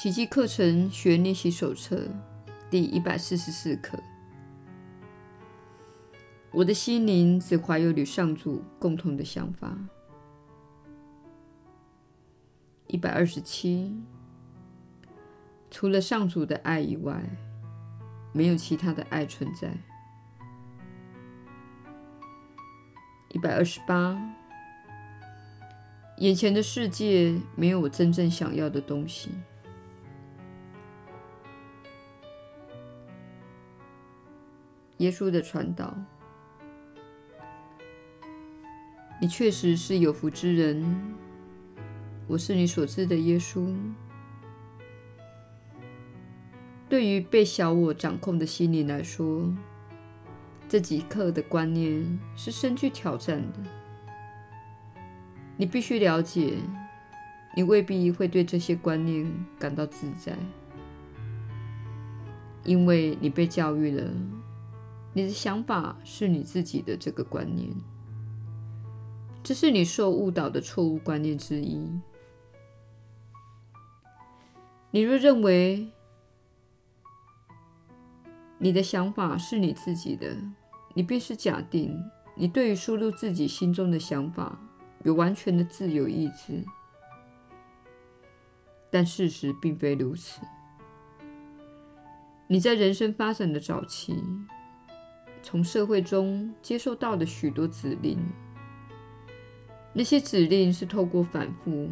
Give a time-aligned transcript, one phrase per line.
[0.00, 2.06] 奇迹课程学练习手册
[2.70, 3.98] 第一百四十四课。
[6.52, 9.76] 我的心灵只怀有与上主共同的想法。
[12.86, 13.92] 一百二十七，
[15.68, 17.20] 除了上主的爱以外，
[18.32, 19.76] 没有其他的爱存在。
[23.30, 24.16] 一百二十八，
[26.18, 29.32] 眼前的世界没有我真正想要的东西。
[34.98, 35.96] 耶稣的传导，
[39.20, 41.16] 你确实是有福之人。
[42.26, 43.74] 我是你所知的耶稣。
[46.88, 49.54] 对于被小我掌控的心灵来说，
[50.68, 53.58] 这几刻的观念是深具挑战的。
[55.56, 56.54] 你必须了解，
[57.54, 60.36] 你未必会对这些观念感到自在，
[62.64, 64.10] 因为你被教育了。
[65.18, 67.68] 你的想法是你自己的这个观念，
[69.42, 71.90] 这是你受误导的错误观念之一。
[74.92, 75.88] 你若认为
[78.58, 80.36] 你的想法是你自己的，
[80.94, 82.00] 你便是假定
[82.36, 84.56] 你对于输入自己心中的想法
[85.02, 86.64] 有完全的自由意志，
[88.88, 90.40] 但事实并非如此。
[92.46, 94.14] 你在人生发展的早期，
[95.42, 98.18] 从社会中接受到的许多指令，
[99.92, 101.90] 那些指令是透过反复、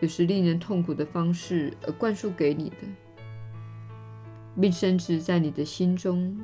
[0.00, 2.76] 有时令人痛苦的方式而灌输给你的，
[4.60, 6.38] 并深植在你的心中。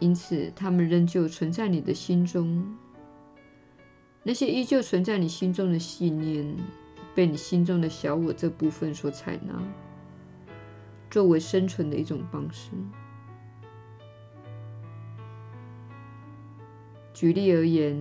[0.00, 2.76] 因此，他们仍旧存在你的心中。
[4.22, 6.56] 那些依旧存在你心中的信念，
[7.14, 9.54] 被你心中的小我这部分所采纳，
[11.10, 12.72] 作为生存的一种方式。
[17.16, 17.96] 举例而言，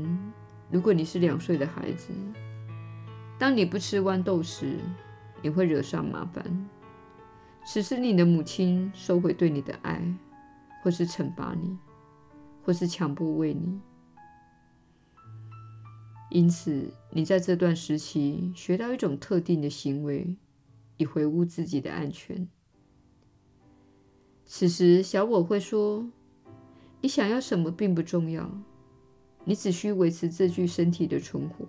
[0.69, 2.11] 如果你是两岁的孩子，
[3.39, 4.77] 当你不吃豌豆时，
[5.41, 6.69] 你会惹上麻烦。
[7.65, 10.03] 此时，你的母亲收回对你的爱，
[10.83, 11.77] 或是惩罚你，
[12.61, 13.79] 或是强迫喂你。
[16.29, 20.35] 因此，你在这段时期学到一种特定的行为，
[20.97, 22.45] 以维护自己的安全。
[24.45, 26.05] 此时，小我会说
[26.99, 28.51] ：“你想要什么并不重要。”
[29.45, 31.65] 你只需维持这具身体的存活，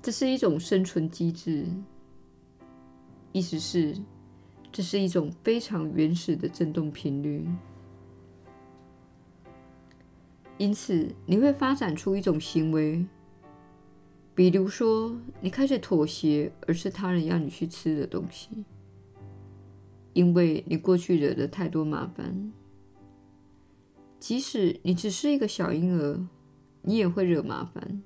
[0.00, 1.66] 这是一种生存机制，
[3.32, 3.98] 意思是，
[4.70, 7.44] 这是一种非常原始的振动频率。
[10.56, 13.04] 因此，你会发展出一种行为，
[14.36, 18.64] 比如说，你开始妥协，而是他人要你去吃的东西，
[20.12, 22.52] 因为你过去惹了太多麻烦。
[24.20, 26.24] 即使你只是一个小婴儿，
[26.82, 28.02] 你也会惹麻烦。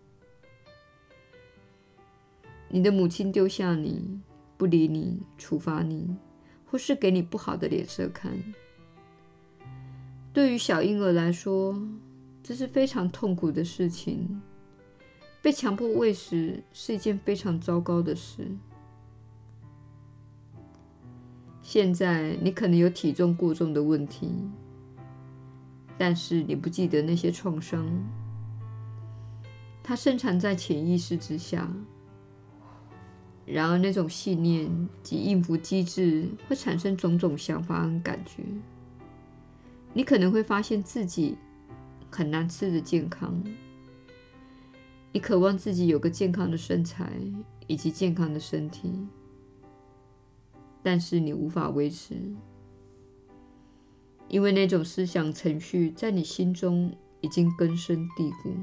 [2.69, 4.21] 你的母亲丢下你，
[4.57, 6.17] 不理你，处罚你，
[6.65, 8.33] 或是给你不好的脸色看。
[10.33, 11.77] 对于小婴儿来说，
[12.43, 14.41] 这是非常痛苦的事情。
[15.43, 18.49] 被强迫喂食是一件非常糟糕的事。
[21.61, 24.31] 现在你可能有体重过重的问题。
[25.97, 27.87] 但是你不记得那些创伤，
[29.83, 31.71] 它深藏在潜意识之下。
[33.47, 38.43] 然而，那种信念及应付机制会产生种种想法和感觉。
[39.93, 41.37] 你可能会发现自己
[42.11, 43.41] 很难吃得健康，
[45.13, 47.13] 你渴望自己有个健康的身材
[47.67, 48.91] 以及健康的身体，
[50.83, 52.15] 但是你无法维持。
[54.29, 58.55] 因为那种思想程序在你心中已经根深蒂固，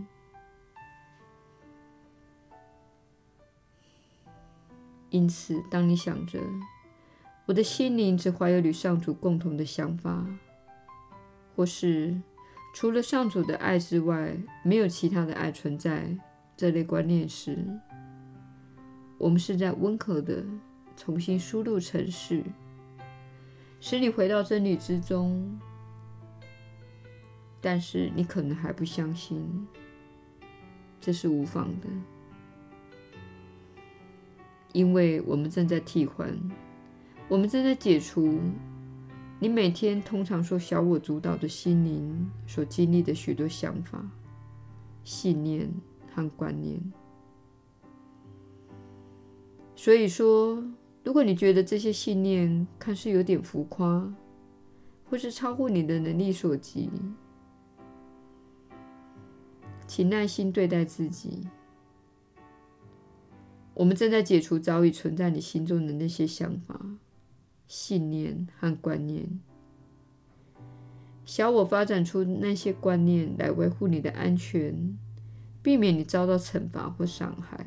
[5.10, 6.40] 因此，当你想着
[7.48, 10.26] “我的心灵只怀有与上主共同的想法”，
[11.56, 12.22] 或是
[12.76, 16.18] “除了上主的爱之外，没有其他的爱存在”
[16.58, 17.58] 这类观念时，
[19.18, 20.44] 我们是在温和地
[20.96, 22.44] 重新输入程式。
[23.82, 25.60] 使你回到真理之中，
[27.60, 29.68] 但是你可能还不相信，
[31.02, 31.88] 这是无妨的，
[34.72, 36.32] 因为我们正在替换，
[37.28, 38.40] 我们正在解除
[39.40, 44.00] 你每天通常说小我主导的心灵所经历的许多想法、
[45.04, 45.68] 信念
[46.14, 46.80] 和观念。
[49.76, 50.64] 所以说，
[51.04, 54.14] 如果你觉得这些信念看似有点浮夸，
[55.10, 56.90] 或是超乎你的能力所及，
[59.88, 61.48] 请耐心对待自己。
[63.74, 66.80] 我们正在解除早已存在你心中的那些想法、
[67.68, 69.40] 信念和观念。
[71.26, 74.98] 小我发展出那些观念来维护你的安全，
[75.64, 77.66] 避免你遭到惩罚或伤害。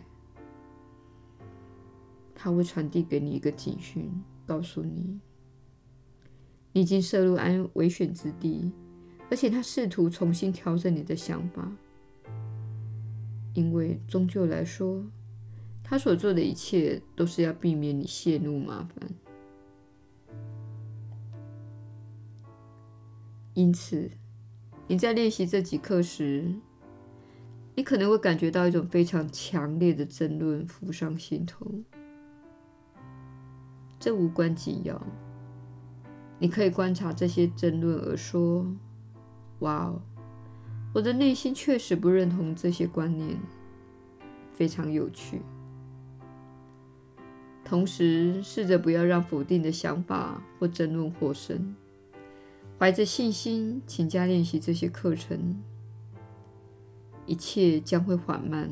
[2.44, 4.12] 它会传递给你一个警讯，
[4.44, 5.18] 告诉你
[6.74, 8.70] 你已经涉入安危险之地，
[9.30, 11.72] 而且它试图重新调整你的想法，
[13.54, 15.02] 因为终究来说，
[15.82, 19.08] 他所做的一切都是要避免你陷入麻烦。
[23.54, 24.10] 因此，
[24.86, 26.54] 你在练习这几课时，
[27.74, 31.66] 你可能会感觉到一种非常强烈的争论浮上心头。
[33.98, 35.00] 这无关紧要，
[36.38, 38.66] 你可以观察这些争论而说
[39.60, 40.02] ：“哇哦，
[40.92, 43.38] 我的内心确实不认同这些观念，
[44.52, 45.40] 非常有趣。”
[47.64, 51.74] 同时，试着不要让否定的想法或争论获胜。
[52.78, 55.62] 怀着信心，勤加练习这些课程，
[57.24, 58.68] 一切将会缓慢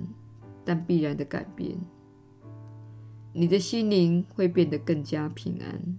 [0.65, 1.79] 但必然的改变。
[3.33, 5.99] 你的心灵会变得更加平安。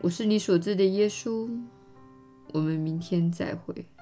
[0.00, 1.48] 我是你所知的耶稣。
[2.52, 3.93] 我们明天再会。